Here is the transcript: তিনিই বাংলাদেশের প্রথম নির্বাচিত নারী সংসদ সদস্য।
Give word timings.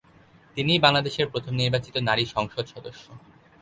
তিনিই 0.57 0.83
বাংলাদেশের 0.85 1.31
প্রথম 1.31 1.53
নির্বাচিত 1.55 1.95
নারী 1.99 2.23
সংসদ 2.25 2.65
সদস্য। 2.67 3.05